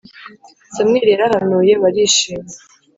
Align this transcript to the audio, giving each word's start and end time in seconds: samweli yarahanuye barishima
samweli 0.73 1.09
yarahanuye 1.11 1.73
barishima 1.81 2.51